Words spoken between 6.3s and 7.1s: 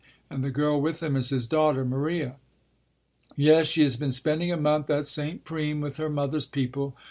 people.